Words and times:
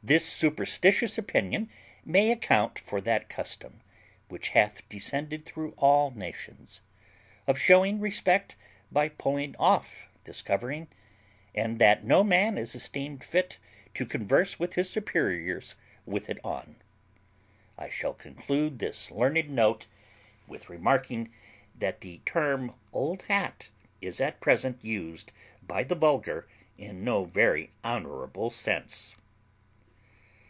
This 0.00 0.24
superstitious 0.24 1.18
opinion 1.18 1.68
may 2.04 2.30
account 2.30 2.78
for 2.78 2.98
that 3.02 3.28
custom, 3.28 3.80
which 4.28 4.50
hath 4.50 4.88
descended 4.88 5.44
through 5.44 5.74
all 5.76 6.12
nations, 6.12 6.80
of 7.48 7.58
shewing 7.58 8.00
respect 8.00 8.54
by 8.92 9.08
pulling 9.10 9.54
off 9.56 10.08
this 10.24 10.40
covering, 10.40 10.86
and 11.54 11.78
that 11.80 12.04
no 12.04 12.22
man 12.24 12.56
is 12.56 12.74
esteemed 12.76 13.22
fit 13.24 13.58
to 13.94 14.06
converse 14.06 14.58
with 14.58 14.74
his 14.76 14.88
superiors 14.88 15.74
with 16.06 16.30
it 16.30 16.38
on. 16.44 16.76
I 17.76 17.90
shall 17.90 18.14
conclude 18.14 18.78
this 18.78 19.10
learned 19.10 19.50
note 19.50 19.86
with 20.46 20.70
remarking 20.70 21.34
that 21.76 22.00
the 22.02 22.18
term 22.24 22.72
old 22.94 23.22
hat 23.22 23.68
is 24.00 24.20
at 24.22 24.40
present 24.40 24.82
used 24.82 25.32
by 25.60 25.82
the 25.82 25.96
vulgar 25.96 26.48
in 26.78 27.04
no 27.04 27.24
very 27.24 27.72
honourable 27.84 28.48
sense. 28.48 29.14